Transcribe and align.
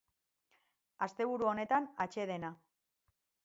Asteburu 1.07 1.49
honetan, 1.51 1.87
atsedena. 2.07 2.53